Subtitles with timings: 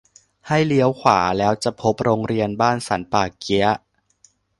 [0.47, 3.71] ให้เลี้ยวขวาแล้วจะพบโรงเรียนบ้านสันป่าเกี๊ยะ